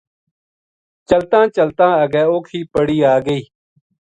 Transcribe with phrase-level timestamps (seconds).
[1.09, 3.41] چلتاں چلتاں اگے اوکھی پڑی آ گئی